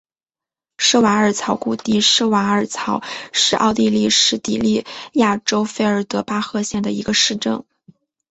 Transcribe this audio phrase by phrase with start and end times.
[0.79, 3.03] 施瓦尔曹谷地施瓦尔曹
[3.33, 7.63] 是奥地利施蒂利亚州费尔德巴赫县的一个市镇。